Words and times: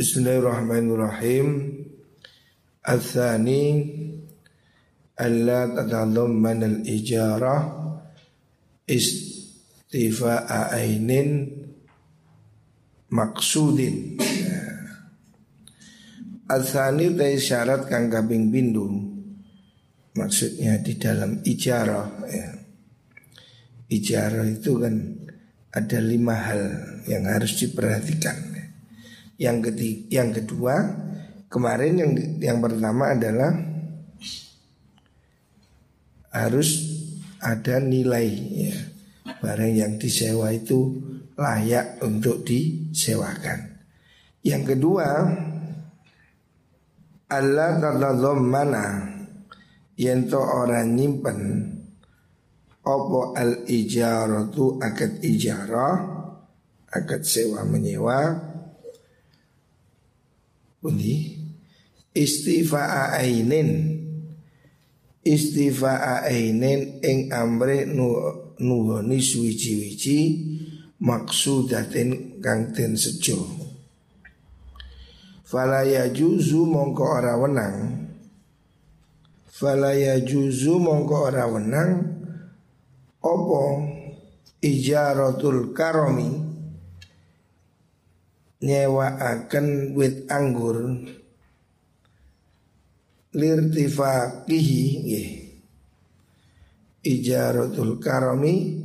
Bismillahirrahmanirrahim. 0.00 1.76
Al-thani 2.88 3.64
alla 5.12 5.68
tatadhamman 5.68 6.64
al-ijarah 6.64 7.60
istifa'a 8.88 10.72
ainin 10.72 11.52
maksudin. 13.12 14.16
Al-thani 16.48 17.12
dari 17.12 17.36
syarat 17.36 17.84
kang 17.84 18.08
kaping 18.08 18.48
bindu. 18.48 18.88
Maksudnya 20.16 20.80
di 20.80 20.96
dalam 20.96 21.44
ijarah 21.44 22.08
ya. 22.24 22.48
Ijarah 23.92 24.48
itu 24.48 24.80
kan 24.80 24.96
ada 25.76 26.00
lima 26.00 26.40
hal 26.40 26.62
yang 27.04 27.28
harus 27.28 27.52
diperhatikan. 27.60 28.49
Yang 29.40 29.72
ketiga, 29.72 30.20
yang 30.20 30.30
kedua 30.36 30.74
kemarin 31.48 31.96
yang 31.96 32.12
yang 32.44 32.58
pertama 32.60 33.16
adalah 33.16 33.56
harus 36.28 36.68
ada 37.40 37.80
nilai 37.80 38.28
ya. 38.52 38.78
Barang 39.40 39.72
yang 39.72 39.96
disewa 39.96 40.52
itu 40.52 40.92
layak 41.40 42.04
untuk 42.04 42.44
disewakan. 42.44 43.80
Yang 44.44 44.76
kedua 44.76 45.08
Allah 47.30 48.36
mana 48.36 48.84
yento 49.96 50.40
orang 50.40 50.96
nyimpen 50.96 51.40
opo 52.84 53.36
al 53.36 53.64
ijaratu 53.70 54.82
akad 54.82 55.22
ijarah 55.22 55.94
akad 56.90 57.22
sewa 57.22 57.62
menyewa 57.68 58.49
Undi 60.82 61.36
istifa'a 62.16 63.20
ainin. 63.20 64.00
Istifa'a 65.20 66.24
ainin 66.24 67.04
ing 67.04 67.28
amre 67.32 67.84
nu 67.84 68.08
nuhoni 68.60 69.20
suwiji-wiji 69.20 70.18
maksudatin 71.00 72.40
kang 72.40 72.72
den 72.72 72.96
sejo. 72.96 73.44
Fala 75.44 75.84
juzu 76.08 76.64
mongko 76.64 77.04
ora 77.04 77.36
wenang. 77.36 78.08
Fala 79.50 79.92
juzu 80.24 80.78
mongko 80.80 81.16
ora 81.28 81.44
wenang. 81.44 81.92
Opo 83.20 83.84
ijaratul 84.64 85.76
karomi 85.76 86.49
nyewa 88.60 89.16
akan 89.16 89.96
wit 89.96 90.28
anggur. 90.28 90.76
Lirtifaqihi 93.32 94.84
nggih. 95.00 95.30
Ijaratul 97.00 97.96
karami 97.96 98.76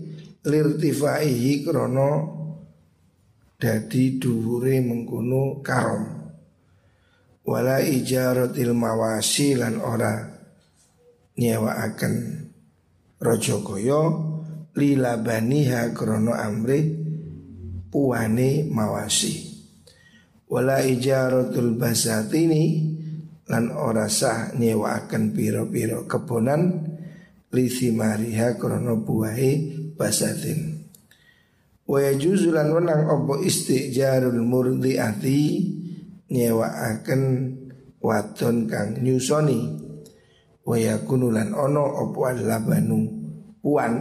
lirtifaihi 0.47 1.67
krono 1.67 2.11
dadi 3.59 4.15
dhuwure 4.15 4.79
mengkono 4.79 5.59
karom. 5.59 6.03
Wala 7.45 7.83
ijaratil 7.83 8.71
mawasi 8.71 9.59
lan 9.59 9.77
ora 9.83 10.13
nyewa 11.35 11.83
akan 11.91 12.13
rojo 13.19 13.59
koyo 13.61 14.01
lilabaniha 14.73 15.91
krono 15.91 16.31
amri 16.31 16.79
puane 17.91 18.65
mawasi 18.71 19.44
wala 20.49 20.81
ijaratul 20.85 21.77
basatini 21.77 22.93
lan 23.49 23.69
ora 23.73 24.09
sah 24.09 24.53
akan 24.53 25.23
piro-piro 25.33 26.09
kebonan 26.09 26.93
lisi 27.55 27.95
mariha 27.95 28.59
krono 28.59 28.99
buahe 29.05 29.51
basatin. 29.95 30.83
Wa 31.85 32.01
yajuzu 32.01 32.51
lan 32.51 32.73
wenang 32.73 33.07
opo 33.07 33.39
istijarul 33.39 34.41
murdiati 34.41 35.41
akan 36.35 37.21
waton 38.01 38.65
kang 38.65 38.99
nyusoni. 38.99 39.85
Wa 40.65 40.75
yakunu 40.81 41.29
lan 41.29 41.53
ono 41.53 41.85
opo 42.03 42.25
labanu 42.33 43.05
puan 43.61 43.93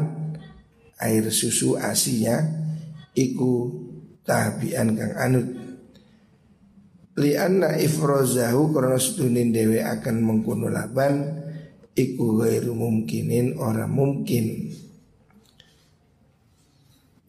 air 0.99 1.29
susu 1.29 1.77
asinya 1.77 2.41
iku 3.13 3.69
tabian 4.25 4.97
kang 4.97 5.13
anut 5.21 5.64
Lianna 7.15 7.79
ifrozahu 7.79 8.75
karena 8.75 8.99
setunin 8.99 9.55
dewe 9.55 9.79
akan 9.79 10.17
mengkuno 10.19 10.67
laban 10.67 11.47
Iku 11.95 12.43
gairu 12.43 12.75
mungkinin 12.75 13.55
orang 13.55 13.87
mungkin. 13.95 14.75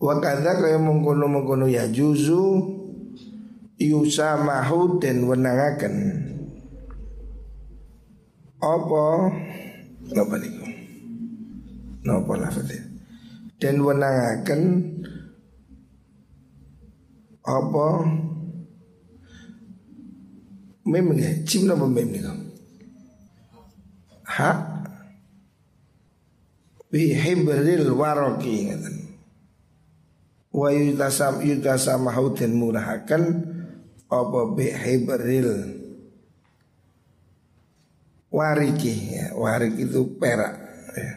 Wakanda 0.02 0.58
kaya 0.58 0.82
mengkuno 0.82 1.30
mengkuno 1.30 1.70
ya 1.70 1.86
juzu 1.86 2.62
Yusamahu 3.78 4.98
dan 4.98 5.24
wenangakan 5.26 5.96
Apa? 8.58 9.06
Napa 10.14 10.36
niku? 10.40 10.66
Napa 12.06 12.34
lafadnya 12.38 12.82
Dan 13.62 13.82
wenangakan 13.86 14.62
Apa 17.46 17.88
Mem 20.86 21.18
nggih, 21.18 21.42
cim 21.50 21.66
napa 21.66 21.90
mem 21.90 22.14
niku? 22.14 22.30
Ha 24.38 24.52
bi 26.94 27.10
hibril 27.10 27.90
waraki 27.90 28.70
ngaten. 28.70 28.96
Wa 30.54 30.70
yutasam 30.70 31.42
yutasam 31.42 32.06
dan 32.38 32.52
murahakan 32.54 33.24
apa 34.14 34.40
bi 34.54 34.70
hibril 34.70 35.50
wariki 38.30 38.94
ya, 39.18 39.34
warik 39.34 39.74
itu 39.82 40.06
perak 40.22 40.54
ya. 40.94 41.12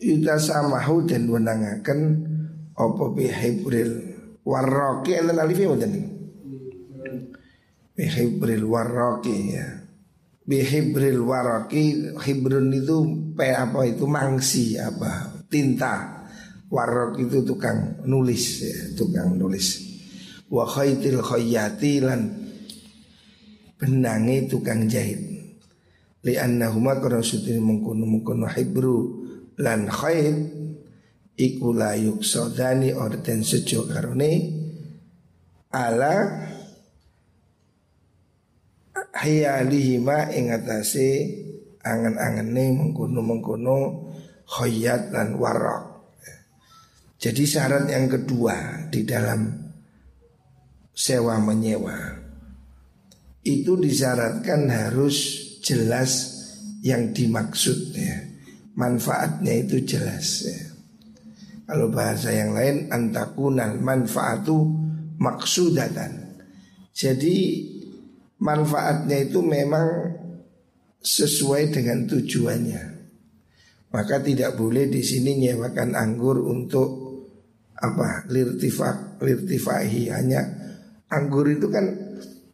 Yutasamahu 0.00 1.04
dan 1.04 1.28
menangakan 1.28 2.00
apa 2.72 3.04
bi 3.12 3.28
hibril 3.28 4.16
waraki 4.40 5.20
enten 5.20 5.36
alifi 5.36 5.68
mboten 5.68 6.19
Bihibril 8.00 8.64
waraki 8.64 9.60
ya. 9.60 9.68
Bihibril 10.48 11.20
waraki 11.20 12.16
Hibrun 12.16 12.72
itu 12.72 12.96
pe 13.36 13.52
apa 13.52 13.84
itu 13.84 14.08
mangsi 14.08 14.80
apa 14.80 15.44
tinta. 15.52 16.24
Warok 16.70 17.18
itu 17.20 17.42
tukang 17.42 18.06
nulis 18.06 18.64
ya 18.64 18.96
Tukang 18.96 19.36
nulis. 19.36 19.84
Wa 20.48 20.64
khaytil 20.64 21.20
khayyati 21.20 21.92
lan 22.00 22.20
Benangi 23.76 24.48
tukang 24.48 24.88
jahit. 24.88 25.20
Liannahuma 26.24 27.04
karena 27.04 27.20
sutin 27.20 27.60
mengkuno 27.60 28.08
mengkuno 28.08 28.48
hibru 28.48 28.96
Lan 29.60 29.92
khayt 29.92 30.36
Iku 31.36 31.72
layuk 31.76 32.24
sodani 32.24 32.96
orden 32.96 33.44
sejo 33.44 33.84
karone 33.88 34.32
Ala 35.72 36.14
hayalihima 39.20 40.32
ing 40.32 40.48
atase 40.48 41.08
angen-angene 41.84 42.76
mengkono-mengkono 42.76 44.08
khoyat 44.48 45.12
dan 45.12 45.36
warok. 45.36 45.90
Jadi 47.20 47.44
syarat 47.44 47.84
yang 47.92 48.08
kedua 48.08 48.88
di 48.88 49.04
dalam 49.04 49.52
sewa 50.96 51.36
menyewa 51.36 52.16
itu 53.44 53.76
disyaratkan 53.76 54.68
harus 54.72 55.16
jelas 55.60 56.40
yang 56.80 57.12
dimaksud 57.12 57.92
ya. 57.92 58.24
Manfaatnya 58.72 59.52
itu 59.60 59.84
jelas 59.84 60.48
ya. 60.48 60.60
Kalau 61.68 61.92
bahasa 61.92 62.32
yang 62.32 62.56
lain 62.56 62.88
antakunal 62.88 63.76
manfaatu 63.76 64.64
maksudatan. 65.20 66.40
Jadi 66.96 67.36
manfaatnya 68.40 69.28
itu 69.28 69.40
memang 69.44 70.16
sesuai 71.00 71.72
dengan 71.72 72.04
tujuannya. 72.08 72.82
Maka 73.90 74.22
tidak 74.22 74.54
boleh 74.54 74.86
di 74.86 75.02
sini 75.02 75.40
nyewakan 75.40 75.98
anggur 75.98 76.38
untuk 76.46 77.10
apa 77.80 78.28
lirtifak 78.28 79.18
lirtifahi 79.24 80.12
hanya 80.12 80.44
anggur 81.08 81.48
itu 81.48 81.66
kan 81.72 81.88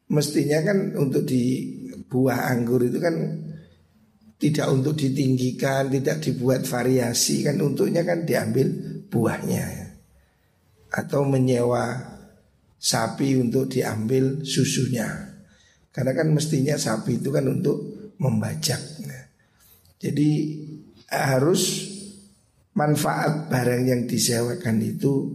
mestinya 0.07 0.63
kan 0.63 0.95
untuk 0.95 1.27
di 1.27 1.75
buah 2.07 2.55
anggur 2.55 2.87
itu 2.87 3.03
kan 3.03 3.15
tidak 4.37 4.69
untuk 4.69 4.95
ditinggikan, 5.01 5.89
tidak 5.89 6.23
dibuat 6.23 6.63
variasi 6.65 7.43
kan 7.43 7.57
untuknya 7.59 8.05
kan 8.07 8.23
diambil 8.23 8.69
buahnya 9.09 9.97
atau 10.93 11.25
menyewa 11.27 12.17
sapi 12.81 13.37
untuk 13.37 13.69
diambil 13.69 14.45
susunya. 14.47 15.36
Karena 15.97 16.13
kan 16.13 16.29
mestinya 16.29 16.77
sapi 16.77 17.17
itu 17.25 17.33
kan 17.33 17.49
untuk 17.49 17.81
membajak. 18.21 19.01
Nah, 19.09 19.25
jadi 19.97 20.31
harus 21.09 21.89
manfaat 22.77 23.49
barang 23.49 23.83
yang 23.89 24.03
disewakan 24.05 24.77
itu 24.85 25.33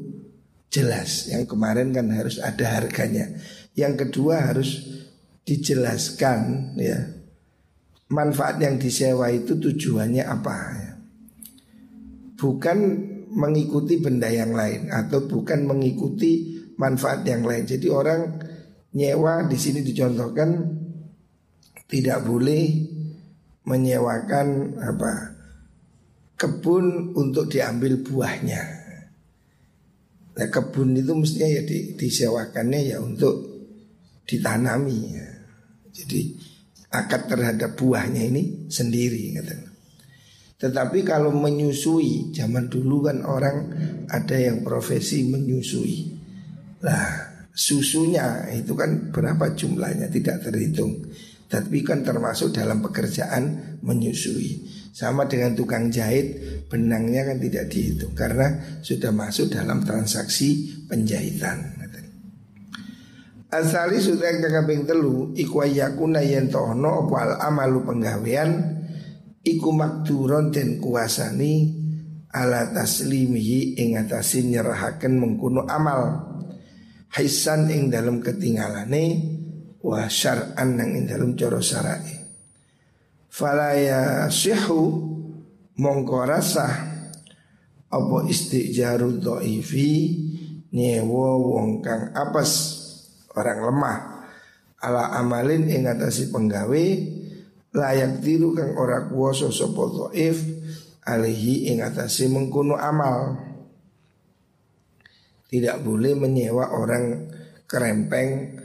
jelas. 0.69 1.33
Yang 1.33 1.49
kemarin 1.57 1.89
kan 1.89 2.13
harus 2.13 2.37
ada 2.37 2.77
harganya. 2.77 3.33
Yang 3.73 4.05
kedua 4.05 4.53
harus 4.53 4.85
dijelaskan 5.41 6.77
ya 6.77 7.21
manfaat 8.11 8.59
yang 8.59 8.77
disewa 8.77 9.31
itu 9.31 9.57
tujuannya 9.57 10.23
apa 10.27 10.55
ya. 10.77 10.93
Bukan 12.37 12.77
mengikuti 13.31 13.97
benda 13.97 14.27
yang 14.27 14.51
lain 14.51 14.91
atau 14.91 15.23
bukan 15.25 15.65
mengikuti 15.65 16.61
manfaat 16.75 17.23
yang 17.23 17.47
lain. 17.47 17.63
Jadi 17.63 17.87
orang 17.87 18.21
nyewa 18.91 19.47
di 19.47 19.55
sini 19.55 19.79
dicontohkan 19.83 20.49
tidak 21.88 22.23
boleh 22.23 22.63
menyewakan 23.67 24.79
apa 24.79 25.13
kebun 26.35 27.13
untuk 27.13 27.51
diambil 27.51 28.01
buahnya. 28.01 28.63
Nah, 30.31 30.47
kebun 30.49 30.97
itu 30.97 31.13
mestinya 31.13 31.45
ya 31.45 31.61
di, 31.61 31.93
disewakannya 31.93 32.79
ya 32.95 32.97
untuk 32.97 33.35
ditanami 34.25 34.97
ya. 35.13 35.27
Jadi 35.91 36.19
akad 36.89 37.29
terhadap 37.29 37.77
buahnya 37.77 38.25
ini 38.25 38.65
sendiri 38.71 39.37
kata. 39.37 39.71
Tetapi 40.61 41.01
kalau 41.01 41.33
menyusui 41.33 42.29
Zaman 42.37 42.69
dulu 42.69 43.09
kan 43.09 43.25
orang 43.25 43.73
Ada 44.05 44.37
yang 44.37 44.61
profesi 44.61 45.25
menyusui 45.25 46.13
Lah 46.85 47.20
susunya 47.53 48.48
itu 48.51 48.74
kan 48.74 49.12
Berapa 49.12 49.53
jumlahnya 49.53 50.07
tidak 50.09 50.48
terhitung. 50.48 51.06
Tapi 51.51 51.83
kan 51.83 52.01
termasuk 52.01 52.56
dalam 52.56 52.80
pekerjaan 52.80 53.77
Menyusui. 53.83 54.81
Sama 54.92 55.24
dengan 55.27 55.56
tukang 55.56 55.88
jahit 55.88 56.36
Benangnya 56.68 57.24
kan 57.24 57.39
tidak 57.39 57.71
dihitung 57.71 58.12
Karena 58.12 58.59
sudah 58.83 59.15
masuk 59.15 59.48
dalam 59.48 59.88
transaksi 59.88 60.83
Penjahitan 60.83 61.80
Asali 63.51 64.04
sudah 64.04 64.36
kakabing 64.36 64.83
telu 64.83 65.31
Iku 65.31 65.63
ayakuna 65.63 66.19
yentohno 66.19 67.07
Opal 67.07 67.39
amalu 67.39 67.88
penggawean 67.88 68.81
iku 69.42 69.74
makduron 69.74 70.54
den 70.54 70.77
kuasani 70.77 71.74
ala 72.31 72.69
taslimihi 72.71 73.81
ing 73.81 73.97
atase 73.97 74.45
nyerahaken 74.45 75.18
mengkuno 75.18 75.65
amal 75.65 76.30
hisan 77.15 77.67
ing 77.67 77.91
dalam 77.91 78.23
ketinggalane 78.23 79.05
wa 79.81 80.07
syar'an 80.07 80.77
nang 80.77 80.95
ing 80.95 81.05
dalam 81.09 81.35
cara 81.35 81.59
syar'i 81.59 82.15
fala 83.31 83.75
ya 83.75 84.27
sihu 84.31 85.11
mongko 85.79 86.27
rasah 86.27 86.73
apa 87.91 88.17
istijaru 88.31 89.19
dhaifi 89.19 89.91
nyewa 90.71 91.35
wong 91.35 91.83
kang 91.83 92.15
apes 92.15 92.79
orang 93.35 93.59
lemah. 93.67 93.99
Ala 94.81 95.13
amalin 95.13 95.69
ing 95.69 95.85
atase 95.85 96.33
penggawe 96.33 96.85
layak 97.75 98.23
tiru 98.25 98.57
kang 98.57 98.73
ora 98.73 99.05
kuwasa 99.05 99.53
sapa 99.53 99.83
dhaif 99.85 100.41
alihi 101.05 101.69
ing 101.69 101.85
atase 101.85 102.25
mengkuno 102.25 102.79
amal 102.81 103.37
tidak 105.51 105.83
boleh 105.83 106.15
menyewa 106.15 106.71
orang 106.71 107.27
kerempeng 107.68 108.56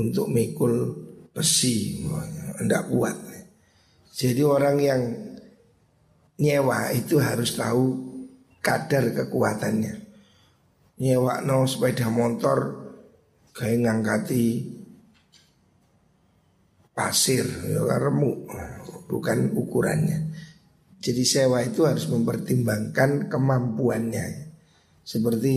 untuk 0.00 0.32
mikul 0.32 0.96
besi 1.36 2.00
tidak 2.56 2.88
kuat 2.88 3.16
jadi 4.16 4.42
orang 4.42 4.76
yang 4.80 5.02
nyewa 6.40 6.88
itu 6.96 7.20
harus 7.20 7.52
tahu 7.52 8.00
kadar 8.64 9.12
kekuatannya 9.12 10.00
nyewa 10.96 11.44
no 11.44 11.68
sepeda 11.68 12.08
motor 12.08 12.88
kayak 13.52 13.84
ngangkati 13.84 14.80
pasir, 17.00 17.48
ya, 17.48 17.96
remuk, 17.96 18.44
bukan 19.08 19.56
ukurannya. 19.56 20.36
Jadi 21.00 21.24
sewa 21.24 21.64
itu 21.64 21.88
harus 21.88 22.04
mempertimbangkan 22.12 23.32
kemampuannya. 23.32 24.52
Seperti 25.00 25.54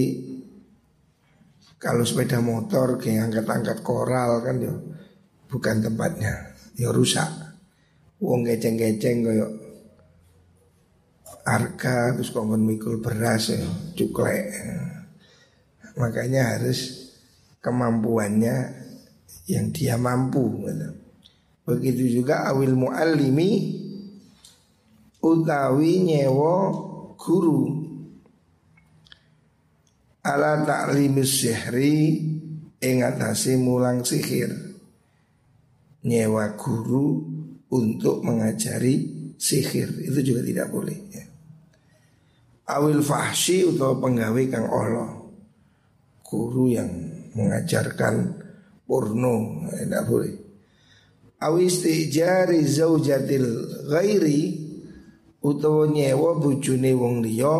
kalau 1.83 2.07
sepeda 2.07 2.39
motor 2.39 2.95
kayak 2.95 3.27
angkat-angkat 3.27 3.83
koral 3.83 4.39
kan 4.39 4.55
ya 4.63 4.71
bukan 5.51 5.83
tempatnya, 5.83 6.55
ya 6.79 6.89
rusak. 6.95 7.27
Uang 8.23 8.47
geceng-geceng 8.47 9.27
kayak 9.27 9.51
arka 11.43 12.15
terus 12.15 12.31
kongon 12.31 12.63
mikul 12.63 13.03
beras 13.03 13.51
ya 13.51 13.59
cuklek. 13.99 14.47
Makanya 15.99 16.55
harus 16.55 17.11
kemampuannya 17.59 18.79
yang 19.51 19.75
dia 19.75 19.99
mampu 19.99 20.63
gitu. 20.63 20.87
Begitu 21.67 22.23
juga 22.23 22.47
awil 22.47 22.79
muallimi 22.79 23.83
utawi 25.19 25.99
nyewo 25.99 26.55
guru 27.19 27.82
ala 30.23 30.63
ta'limis 30.63 31.43
sihri 31.43 32.23
ing 32.79 32.97
atase 33.03 33.59
mulang 33.59 34.01
sihir. 34.01 34.51
Nyewa 36.03 36.59
guru 36.59 37.23
untuk 37.71 38.23
mengajari 38.27 39.07
sihir 39.39 39.87
itu 40.03 40.19
juga 40.33 40.41
tidak 40.43 40.67
boleh 40.67 40.99
ya. 41.11 41.23
Awil 42.75 42.99
fahsi 43.03 43.63
atau 43.67 43.99
penggawe 43.99 44.43
kang 44.47 44.67
Allah 44.67 45.19
Guru 46.23 46.71
yang 46.71 46.87
mengajarkan 47.35 48.39
porno 48.87 49.67
tidak 49.67 50.03
boleh 50.07 50.43
awistijari 51.43 52.63
zaujatil 52.63 53.47
ghairi 53.91 54.41
utawa 55.43 55.91
nyewa 55.91 56.39
bojone 56.39 56.91
wong 56.95 57.19
liya 57.19 57.59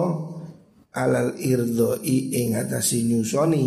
alal 0.94 1.34
irdoi 1.42 2.18
ing 2.32 2.54
atase 2.56 3.02
nyusoni 3.04 3.66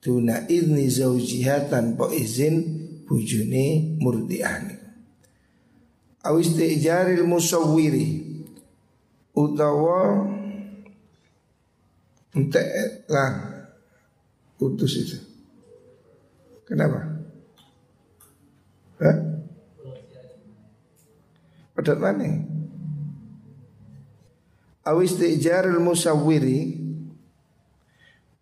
tuna 0.00 0.48
izni 0.48 0.88
zaujiha 0.88 1.68
tanpa 1.70 2.08
izin 2.12 2.56
bojone 3.06 3.96
murdiani 4.00 4.74
awistijaril 6.24 7.24
musawwiri 7.28 8.06
utawa 9.36 10.28
entek 12.32 12.66
lah 13.12 13.32
utus 14.56 14.94
itu 14.96 15.18
kenapa 16.64 17.12
Hah? 19.02 19.18
Padat 21.74 21.98
mana? 21.98 22.51
Awis 24.82 25.14
tijarul 25.14 25.78
musawwiri 25.78 26.74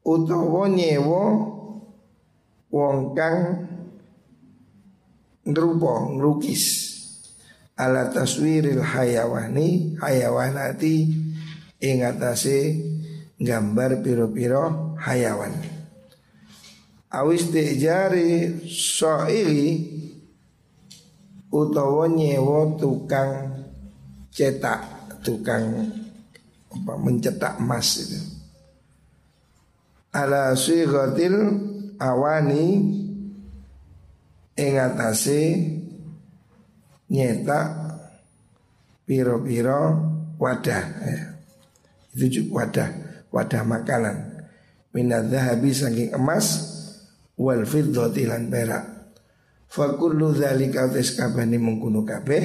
utawa 0.00 0.73
nyewa 0.73 1.25
wong 2.73 3.12
kang 3.12 3.68
ngrupa 5.44 6.16
ngrukis. 6.16 6.64
Ala 7.76 8.09
taswiril 8.09 8.80
hayawani 8.80 9.97
hayawanati 10.00 11.12
ing 11.80 12.04
atase 12.04 12.76
gambar 13.37 14.00
piro-piro 14.00 14.97
hayawan. 15.00 15.52
Awis 17.12 17.52
tijari 17.52 18.64
so'ili 18.64 19.92
utawa 21.52 22.09
nyewa 22.09 22.80
tukang 22.80 23.64
cetak, 24.32 24.85
tukang 25.20 25.88
apa 26.70 26.94
mencetak 26.96 27.58
emas 27.58 27.88
itu. 27.98 28.20
Ala 30.10 30.54
sighatil 30.54 31.34
awani 31.98 32.66
ing 34.58 34.74
atase 34.78 35.40
nyetak 37.10 37.66
piro-piro 39.06 39.82
wadah 40.38 40.84
ya. 41.02 41.22
Itu 42.14 42.26
juga 42.26 42.66
wadah, 42.66 42.88
wadah 43.30 43.62
makanan. 43.62 44.16
Minadzahabi 44.90 45.70
saking 45.70 46.10
emas 46.14 46.46
wal 47.38 47.62
fiddati 47.62 48.26
lan 48.26 48.50
perak. 48.50 49.14
Fakullu 49.70 50.34
dzalika 50.34 50.90
tes 50.90 51.14
kabani 51.14 51.54
mengkuno 51.54 52.02
kabeh 52.02 52.42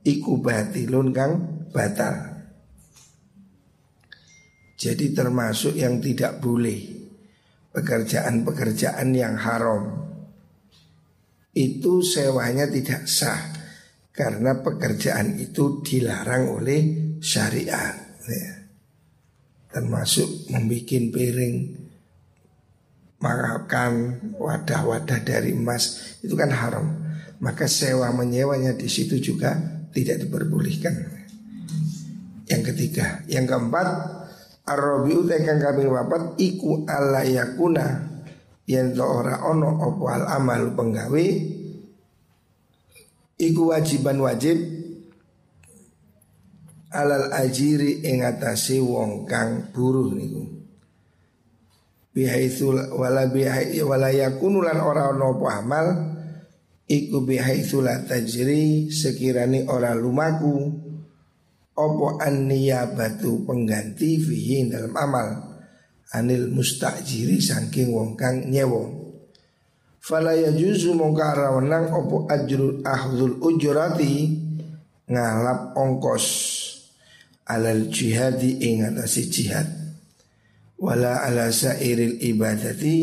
iku 0.00 0.40
batilun 0.40 1.12
kang 1.12 1.32
batal. 1.68 2.33
Jadi 4.74 5.14
termasuk 5.14 5.78
yang 5.78 6.02
tidak 6.02 6.42
boleh. 6.42 7.02
Pekerjaan-pekerjaan 7.74 9.10
yang 9.14 9.34
haram. 9.34 10.06
Itu 11.54 12.02
sewanya 12.02 12.70
tidak 12.70 13.06
sah. 13.06 13.54
Karena 14.14 14.62
pekerjaan 14.62 15.38
itu 15.42 15.82
dilarang 15.82 16.62
oleh 16.62 16.80
syariat. 17.18 18.02
Ya. 18.24 18.64
termasuk 19.74 20.54
membuat 20.54 21.10
piring 21.10 21.56
makan 23.18 23.92
wadah-wadah 24.38 25.18
dari 25.26 25.50
emas. 25.50 26.14
Itu 26.22 26.38
kan 26.38 26.54
haram. 26.54 26.94
Maka 27.42 27.66
sewa 27.66 28.14
menyewanya 28.14 28.78
di 28.78 28.86
situ 28.86 29.18
juga 29.18 29.58
tidak 29.90 30.22
diperbolehkan. 30.22 30.94
Yang 32.46 32.62
ketiga. 32.70 33.26
Yang 33.26 33.44
keempat 33.50 33.86
Arabi 34.64 35.12
utekan 35.12 35.60
kami 35.60 35.84
wapat 35.84 36.40
iku 36.40 36.88
ala 36.88 37.20
yakuna 37.20 38.00
yen 38.64 38.96
to 38.96 39.04
ora 39.04 39.44
ono 39.44 39.76
opo 39.76 40.08
al 40.08 40.24
amal 40.24 40.72
penggawe 40.72 41.26
iku 43.36 43.62
wajiban 43.68 44.24
wajib 44.24 44.56
alal 46.96 47.28
ajiri 47.28 48.08
ing 48.08 48.24
atase 48.24 48.80
wong 48.80 49.28
kang 49.28 49.68
buruh 49.74 50.14
niku. 50.16 50.46
Bihaitsul 52.14 52.94
wala 52.94 53.26
bihai 53.28 53.82
wala 53.82 54.14
yakunu 54.14 54.62
lan 54.62 54.80
ora 54.80 55.12
ono 55.12 55.34
opo 55.34 55.44
amal 55.50 55.86
iku 56.88 57.20
bihaitsul 57.20 57.84
tajri 58.08 58.88
sekirani 58.88 59.68
ora 59.68 59.92
lumaku 59.92 60.83
opo 61.74 62.22
an 62.22 62.46
batu 62.94 63.42
pengganti 63.42 64.18
fihi 64.22 64.70
dalam 64.70 64.94
amal? 64.94 65.28
Anil 66.14 66.46
mustajiri 66.54 67.42
saking 67.42 67.90
wong 67.90 68.14
kang 68.14 68.46
nyewa. 68.46 68.86
Fala 69.98 70.36
yajuzu 70.38 70.94
mongka 70.94 71.34
wenang 71.58 71.90
opo 71.90 72.30
ajrul 72.30 72.86
ahzul 72.86 73.42
ujurati 73.42 74.30
ngalap 75.10 75.74
ongkos 75.74 76.26
alal 77.50 77.90
jihadi 77.90 78.62
ing 78.62 78.86
atase 78.86 79.26
jihad. 79.26 79.66
Wala 80.78 81.26
ala 81.26 81.50
sairil 81.50 82.22
ibadati 82.22 82.98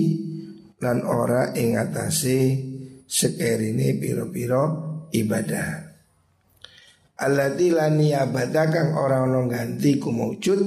lan 0.80 1.04
ora 1.04 1.52
ing 1.52 1.76
atase 1.76 2.40
sekerine 3.12 4.00
piro-piro 4.00 4.64
ibadah 5.12 5.91
Allati 7.22 7.70
lan 7.70 8.02
niyabata 8.02 8.74
kang 8.74 8.98
ora 8.98 9.22
ono 9.22 9.46
ganti 9.46 10.02
kumujud 10.02 10.62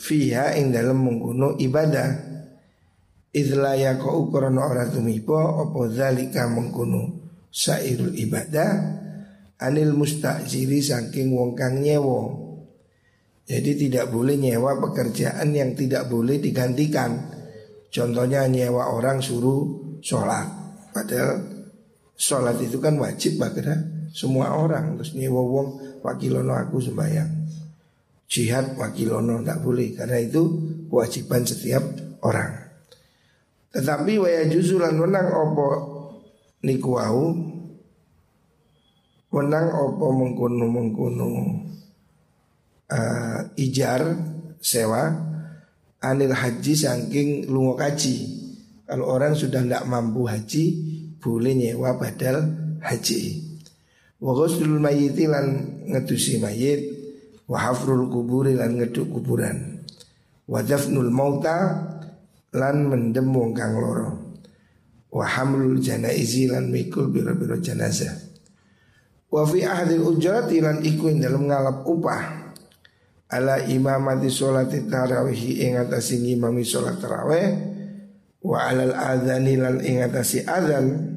fiha 0.00 0.56
ing 0.56 0.72
dalam 0.72 1.04
mengkuno 1.04 1.60
ibadah. 1.60 2.32
Idla 3.34 3.76
yakau 3.76 4.30
korona 4.32 4.64
ora 4.64 4.88
tumipo 4.88 5.36
Opo 5.36 5.84
zalika 5.92 6.48
mengkuno 6.48 7.20
sairul 7.52 8.16
ibadah. 8.16 9.04
Anil 9.60 9.92
mustajiri 9.92 10.80
saking 10.80 11.36
wong 11.36 11.52
kang 11.52 11.78
nyewo 11.84 12.42
Jadi 13.44 13.86
tidak 13.86 14.08
boleh 14.08 14.40
nyewa 14.40 14.80
pekerjaan 14.80 15.52
yang 15.52 15.76
tidak 15.76 16.08
boleh 16.08 16.40
digantikan. 16.40 17.28
Contohnya 17.92 18.48
nyewa 18.48 18.88
orang 18.88 19.20
suruh 19.20 20.00
sholat. 20.00 20.48
Padahal 20.96 21.44
sholat 22.16 22.56
itu 22.64 22.80
kan 22.80 22.96
wajib 22.96 23.36
pada 23.36 23.93
semua 24.14 24.54
orang 24.54 24.94
Terus 24.94 25.18
nyewa 25.18 25.42
wong 25.42 25.68
wakilono 26.06 26.54
aku 26.54 26.78
sembahyang 26.78 27.44
jihad 28.34 28.74
wakilono 28.74 29.46
tak 29.46 29.62
boleh 29.62 29.94
karena 29.94 30.18
itu 30.18 30.42
kewajiban 30.90 31.46
setiap 31.46 31.84
orang. 32.26 32.66
Tetapi 33.70 34.18
waya 34.18 34.42
juzulan 34.50 34.98
menang 34.98 35.30
opo 35.30 35.68
niku 36.66 36.98
wau 36.98 37.30
menang 39.34 39.66
opo 39.70 40.06
mengkuno 40.14 40.66
mengkuno 40.66 41.28
uh, 42.90 43.38
ijar 43.58 44.02
sewa 44.58 45.10
anil 46.02 46.34
haji 46.34 46.72
saking 46.74 47.46
lungo 47.46 47.78
kaji. 47.78 48.42
Kalau 48.84 49.08
orang 49.14 49.32
sudah 49.38 49.62
tidak 49.62 49.86
mampu 49.86 50.26
haji 50.26 50.64
boleh 51.22 51.54
nyewa 51.54 51.96
badal 51.96 52.50
haji. 52.82 53.43
Wa 54.24 54.32
ghuslul 54.32 54.80
mayyiti 54.80 55.28
lan 55.28 55.46
ngedusi 55.84 56.40
mayit. 56.40 56.80
Wa 57.44 57.68
hafrul 57.68 58.08
kuburi 58.08 58.56
lan 58.56 58.80
ngeduk 58.80 59.12
kuburan. 59.12 59.84
Wa 60.48 60.64
dafnul 60.64 61.12
mauta 61.12 61.84
lan 62.56 62.88
mendem 62.88 63.28
wong 63.28 63.52
kang 63.52 63.76
loro 63.76 64.24
wa 65.14 65.22
hamlul 65.30 65.78
janaizi 65.78 66.50
lan 66.50 66.74
mikul 66.74 67.06
biro-biro 67.14 67.62
jenazah. 67.62 68.10
Wa 69.30 69.46
fi 69.46 69.62
ahadil 69.62 70.02
ujrati 70.02 70.58
lan 70.58 70.82
iku 70.82 71.06
dalam 71.14 71.46
ngalap 71.46 71.86
upah. 71.86 72.22
Ala 73.30 73.66
imamati 73.66 74.30
sholati 74.30 74.86
tarawih 74.86 75.58
ing 75.62 75.78
atasi 75.78 76.22
ngimami 76.22 76.66
sholat 76.66 76.98
tarawih. 76.98 77.50
Wa 78.42 78.68
alal 78.68 78.94
adhani 78.94 79.54
lan 79.58 79.80
ing 79.80 80.02
atasi 80.02 80.44
adhan 80.44 81.13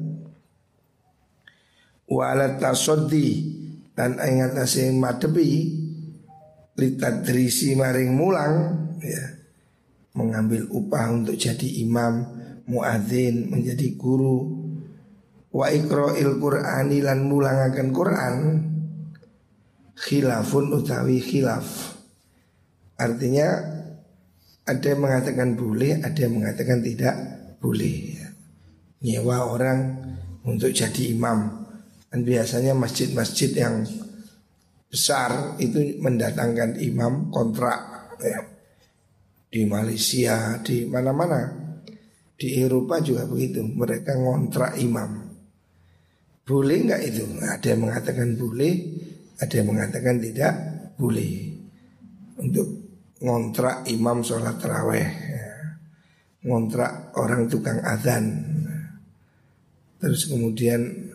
wa 2.08 2.32
ala 2.32 2.56
tasoddi. 2.56 3.56
Dan 3.98 4.14
ing 4.22 4.46
atasi 4.46 4.94
madebi 4.94 5.74
litadrisi 6.78 7.74
maring 7.74 8.14
mulang 8.14 8.54
ya 9.02 9.34
mengambil 10.14 10.70
upah 10.70 11.10
untuk 11.10 11.34
jadi 11.34 11.82
imam 11.82 12.22
muadzin 12.70 13.50
menjadi 13.50 13.98
guru. 13.98 14.70
Wa 15.50 15.74
ikra'il 15.74 16.38
qur'ani 16.38 17.02
lan 17.02 17.26
mulangaken 17.26 17.88
Quran 17.90 18.34
khilafun 19.98 20.78
utawi 20.78 21.18
khilaf. 21.18 21.98
Artinya 22.98 23.48
ada 24.62 24.86
yang 24.86 25.00
mengatakan 25.02 25.58
boleh 25.58 25.98
ada 26.04 26.18
yang 26.18 26.38
mengatakan 26.38 26.84
tidak 26.84 27.14
boleh 27.58 27.94
ya. 28.14 28.28
nyewa 29.02 29.50
orang 29.50 29.80
untuk 30.46 30.70
jadi 30.70 31.16
imam 31.16 31.57
dan 32.08 32.20
biasanya 32.24 32.72
masjid-masjid 32.72 33.52
yang 33.52 33.84
besar 34.88 35.60
itu 35.60 36.00
mendatangkan 36.00 36.80
imam 36.80 37.28
kontrak 37.28 38.08
ya. 38.24 38.40
di 39.52 39.68
Malaysia 39.68 40.56
di 40.64 40.88
mana-mana. 40.88 41.68
Di 42.38 42.54
Eropa 42.62 43.02
juga 43.02 43.26
begitu 43.26 43.60
mereka 43.66 44.14
ngontrak 44.16 44.78
imam. 44.78 45.26
Boleh 46.46 46.78
nggak 46.86 47.02
itu? 47.04 47.24
Ada 47.44 47.76
yang 47.76 47.80
mengatakan 47.84 48.28
boleh 48.38 48.72
ada 49.38 49.54
yang 49.54 49.68
mengatakan 49.68 50.16
tidak 50.22 50.52
boleh. 50.96 51.32
Untuk 52.38 52.88
ngontrak 53.18 53.82
imam 53.90 54.22
sholat 54.22 54.56
terawih 54.62 55.02
ya. 55.02 55.46
ngontrak 56.46 57.18
orang 57.18 57.50
tukang 57.50 57.82
adzan 57.82 58.46
terus 59.98 60.30
kemudian 60.30 61.10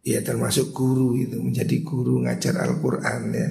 ya 0.00 0.24
termasuk 0.24 0.72
guru 0.72 1.16
itu 1.16 1.36
menjadi 1.40 1.76
guru 1.84 2.24
ngajar 2.24 2.56
Al-Quran 2.60 3.20
ya. 3.32 3.48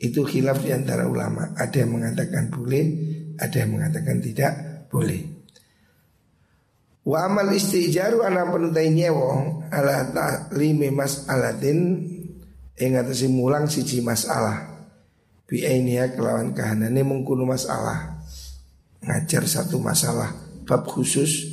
Itu 0.00 0.26
khilaf 0.26 0.60
di 0.60 0.74
antara 0.74 1.06
ulama. 1.08 1.54
Ada 1.56 1.86
yang 1.86 1.96
mengatakan 1.96 2.50
boleh 2.50 2.84
ada 3.38 3.56
yang 3.56 3.78
mengatakan 3.78 4.22
tidak 4.22 4.52
boleh. 4.90 5.22
Wa 7.04 7.28
amal 7.28 7.52
istijaru 7.52 8.24
ana 8.24 8.48
penutai 8.48 8.88
nyewo 8.88 9.60
ala 9.68 10.08
ta'limi 10.08 10.88
mas'alatin 10.88 11.78
ing 12.80 12.90
atase 12.96 13.28
mulang 13.28 13.68
siji 13.68 14.00
masalah. 14.00 14.88
Bi 15.44 15.68
ainia 15.68 16.16
kelawan 16.16 16.56
kahanane 16.56 17.04
mengkuno 17.04 17.44
masalah. 17.44 18.24
Ngajar 19.04 19.44
satu 19.44 19.76
masalah 19.84 20.32
bab 20.64 20.88
khusus 20.88 21.44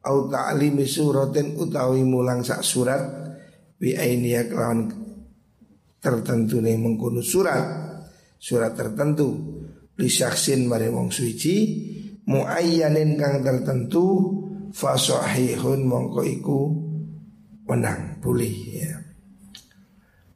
au 0.00 0.32
ta'limi 0.32 0.88
suratin 0.88 1.60
utawi 1.60 2.00
mulang 2.00 2.40
sak 2.40 2.64
surat 2.64 3.29
bi 3.80 3.96
ainia 3.96 4.44
kelawan 4.44 4.92
tertentu 5.96 6.60
nih 6.60 6.76
mengkuno 6.76 7.24
surat 7.24 7.64
surat 8.36 8.76
tertentu 8.76 9.56
li 9.96 10.08
syaksin 10.08 10.68
mari 10.68 10.92
wong 10.92 11.08
suci 11.08 11.56
muayyanin 12.28 13.16
kang 13.16 13.40
tertentu 13.40 14.04
fasahihun 14.76 15.80
mongko 15.88 16.20
iku 16.28 16.60
menang 17.66 18.20
boleh 18.20 18.56
ya. 18.76 18.94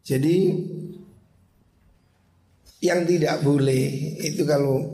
Jadi 0.04 0.36
yang 2.84 3.08
tidak 3.08 3.40
boleh 3.40 3.84
itu 4.20 4.44
kalau 4.44 4.84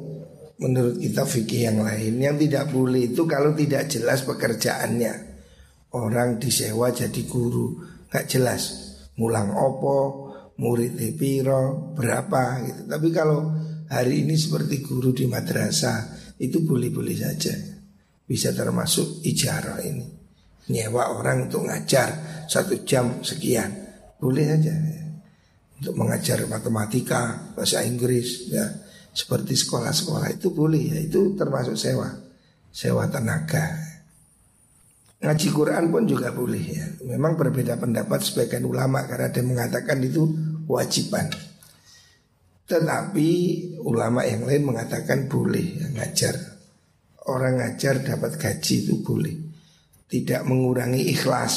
menurut 0.62 1.00
kita 1.02 1.26
fikih 1.26 1.72
yang 1.72 1.82
lain 1.82 2.14
yang 2.22 2.36
tidak 2.38 2.70
boleh 2.70 3.10
itu 3.10 3.26
kalau 3.26 3.50
tidak 3.56 3.90
jelas 3.90 4.22
pekerjaannya 4.22 5.29
orang 5.96 6.38
disewa 6.38 6.94
jadi 6.94 7.22
guru 7.26 7.80
nggak 8.10 8.26
jelas 8.30 8.62
mulang 9.18 9.50
opo 9.54 10.28
murid 10.60 10.96
piro 11.16 11.94
berapa 11.96 12.42
gitu 12.66 12.80
tapi 12.86 13.08
kalau 13.10 13.50
hari 13.90 14.22
ini 14.22 14.38
seperti 14.38 14.84
guru 14.84 15.10
di 15.10 15.26
madrasah 15.26 16.20
itu 16.40 16.62
boleh-boleh 16.64 17.16
saja 17.16 17.80
bisa 18.30 18.54
termasuk 18.54 19.26
ijarah 19.26 19.82
ini. 19.82 20.06
Nyewa 20.70 21.18
orang 21.18 21.50
untuk 21.50 21.66
ngajar 21.66 22.14
satu 22.46 22.86
jam 22.86 23.26
sekian, 23.26 23.74
boleh 24.22 24.54
aja. 24.54 24.70
Ya. 24.70 25.02
Untuk 25.82 25.98
mengajar 25.98 26.46
matematika, 26.46 27.50
bahasa 27.58 27.82
Inggris, 27.82 28.46
ya 28.54 28.70
seperti 29.10 29.58
sekolah-sekolah 29.58 30.30
itu 30.30 30.54
boleh 30.54 30.94
ya. 30.94 30.98
Itu 31.02 31.34
termasuk 31.34 31.74
sewa, 31.74 32.06
sewa 32.70 33.10
tenaga. 33.10 33.89
Ngaji 35.20 35.48
Quran 35.52 35.92
pun 35.92 36.08
juga 36.08 36.32
boleh 36.32 36.64
ya. 36.64 36.86
Memang 37.04 37.36
berbeda 37.36 37.76
pendapat 37.76 38.24
sebagian 38.24 38.64
ulama 38.64 39.04
karena 39.04 39.28
ada 39.28 39.36
yang 39.36 39.52
mengatakan 39.52 40.00
itu 40.00 40.24
wajiban. 40.64 41.28
Tetapi 42.64 43.28
ulama 43.84 44.24
yang 44.24 44.48
lain 44.48 44.64
mengatakan 44.64 45.28
boleh 45.28 45.76
ya, 45.76 45.86
ngajar. 45.92 46.34
Orang 47.28 47.60
ngajar 47.60 48.00
dapat 48.00 48.40
gaji 48.40 48.74
itu 48.88 49.04
boleh. 49.04 49.36
Tidak 50.08 50.40
mengurangi 50.48 51.12
ikhlas. 51.12 51.54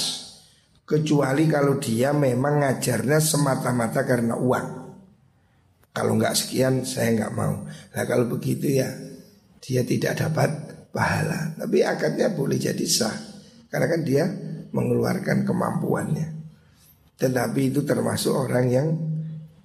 Kecuali 0.83 1.47
kalau 1.47 1.79
dia 1.79 2.11
memang 2.11 2.67
ngajarnya 2.67 3.23
semata-mata 3.23 4.03
karena 4.03 4.35
uang. 4.35 4.67
Kalau 5.95 6.19
nggak 6.19 6.35
sekian 6.35 6.83
saya 6.83 7.15
nggak 7.15 7.31
mau. 7.31 7.63
Nah 7.63 8.03
kalau 8.03 8.27
begitu 8.27 8.83
ya 8.83 8.91
dia 9.63 9.87
tidak 9.87 10.19
dapat 10.19 10.49
pahala. 10.91 11.55
Tapi 11.55 11.79
akadnya 11.79 12.27
boleh 12.35 12.59
jadi 12.59 12.83
sah. 12.83 13.32
Karena 13.73 13.89
kan 13.89 14.05
dia 14.05 14.29
mengeluarkan 14.69 15.49
kemampuannya. 15.49 16.27
Tetapi 17.17 17.73
itu 17.73 17.81
termasuk 17.81 18.29
orang 18.29 18.65
yang 18.69 18.87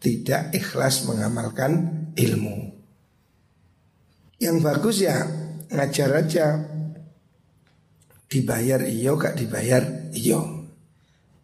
tidak 0.01 0.49
ikhlas 0.57 1.05
mengamalkan 1.05 2.09
ilmu. 2.17 2.73
Yang 4.41 4.57
bagus 4.65 4.97
ya 5.05 5.29
ngajar 5.69 6.11
aja 6.25 6.47
dibayar 8.33 8.81
iyo 8.89 9.21
gak 9.21 9.37
dibayar 9.37 10.09
iyo. 10.17 10.73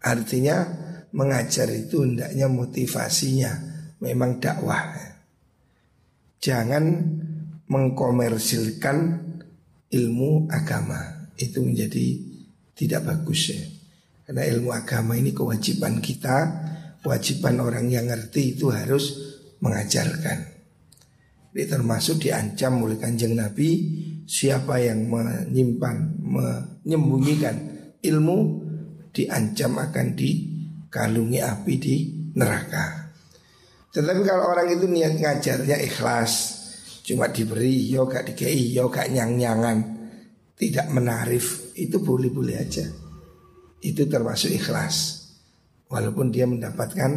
Artinya 0.00 0.64
mengajar 1.12 1.68
itu 1.68 2.00
hendaknya 2.00 2.48
motivasinya 2.48 3.52
memang 4.00 4.40
dakwah. 4.40 4.88
Jangan 6.40 6.84
mengkomersilkan 7.68 8.96
ilmu 9.92 10.48
agama 10.52 11.28
itu 11.40 11.64
menjadi 11.64 12.33
tidak 12.74 13.06
bagus 13.06 13.54
ya. 13.54 13.62
Karena 14.24 14.42
ilmu 14.50 14.70
agama 14.74 15.14
ini 15.16 15.30
kewajiban 15.30 16.00
kita 16.00 16.36
kewajiban 17.04 17.60
orang 17.60 17.86
yang 17.92 18.08
ngerti 18.08 18.56
itu 18.56 18.72
harus 18.72 19.36
mengajarkan. 19.60 20.56
Ini 21.54 21.64
termasuk 21.70 22.24
diancam 22.24 22.82
oleh 22.82 22.98
kanjeng 22.98 23.36
Nabi 23.36 23.68
siapa 24.24 24.80
yang 24.80 25.06
menyimpan, 25.06 25.96
menyembunyikan 26.18 27.56
ilmu 28.00 28.38
diancam 29.14 29.78
akan 29.78 30.06
dikalungi 30.18 31.38
api 31.38 31.74
di 31.78 31.96
neraka. 32.34 33.14
Tetapi 33.94 34.20
kalau 34.26 34.50
orang 34.50 34.74
itu 34.74 34.90
niat 34.90 35.14
ngajarnya 35.22 35.78
ikhlas, 35.86 36.32
cuma 37.06 37.30
diberi 37.30 37.86
yo 37.86 38.10
gak 38.10 38.34
dikei 38.34 38.74
yo 38.74 38.90
gak 38.90 39.14
nyang-nyangan, 39.14 39.93
tidak 40.54 40.86
menarif, 40.90 41.74
itu 41.74 41.98
boleh-boleh 41.98 42.56
aja. 42.58 42.86
Itu 43.84 44.06
termasuk 44.08 44.54
ikhlas 44.54 45.24
walaupun 45.90 46.32
dia 46.34 46.48
mendapatkan 46.48 47.10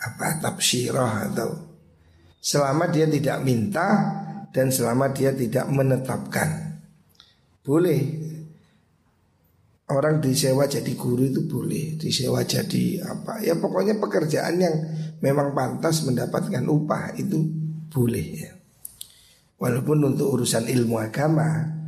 apa 0.00 0.26
tafsirah 0.40 1.28
atau 1.32 1.48
selama 2.40 2.88
dia 2.88 3.04
tidak 3.04 3.44
minta 3.44 3.86
dan 4.48 4.72
selama 4.72 5.12
dia 5.12 5.36
tidak 5.36 5.68
menetapkan. 5.68 6.80
Boleh 7.60 8.00
orang 9.92 10.22
disewa 10.24 10.64
jadi 10.64 10.96
guru 10.96 11.28
itu 11.28 11.44
boleh, 11.44 12.00
disewa 12.00 12.40
jadi 12.46 13.04
apa? 13.04 13.44
Ya 13.44 13.58
pokoknya 13.60 14.00
pekerjaan 14.00 14.56
yang 14.56 14.74
memang 15.20 15.52
pantas 15.52 16.02
mendapatkan 16.08 16.64
upah 16.64 17.12
itu 17.20 17.36
boleh 17.92 18.26
ya. 18.40 18.50
Walaupun 19.60 20.16
untuk 20.16 20.40
urusan 20.40 20.64
ilmu 20.72 20.96
agama 20.96 21.79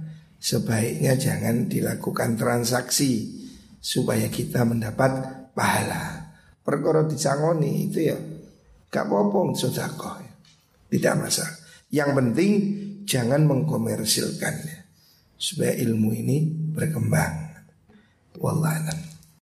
sebaiknya 0.43 1.15
jangan 1.15 1.71
dilakukan 1.71 2.35
transaksi 2.35 3.31
supaya 3.79 4.27
kita 4.27 4.67
mendapat 4.67 5.11
pahala. 5.55 6.35
Perkara 6.67 7.07
disangoni 7.07 7.87
itu 7.87 8.11
ya 8.11 8.19
gak 8.91 9.07
apa-apa 9.07 9.55
sedekah. 9.55 10.19
Ya. 10.19 10.33
Tidak 10.93 11.15
masalah. 11.15 11.57
Yang 11.95 12.11
penting 12.19 12.53
jangan 13.07 13.47
mengkomersilkannya 13.47 14.83
supaya 15.39 15.73
ilmu 15.79 16.11
ini 16.11 16.51
berkembang. 16.75 17.55
Wallahualam. 18.39 19.12